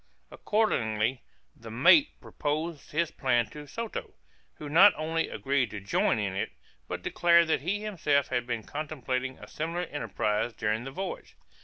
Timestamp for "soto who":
3.67-4.67